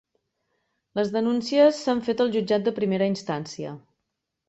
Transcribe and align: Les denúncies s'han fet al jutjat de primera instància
Les 0.99 1.11
denúncies 1.17 1.83
s'han 1.83 2.03
fet 2.09 2.25
al 2.27 2.35
jutjat 2.39 2.69
de 2.71 2.77
primera 2.83 3.15
instància 3.15 3.79